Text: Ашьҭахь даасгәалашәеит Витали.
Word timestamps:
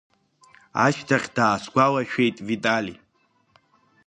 Ашьҭахь 0.85 1.27
даасгәалашәеит 1.35 2.37
Витали. 2.47 2.95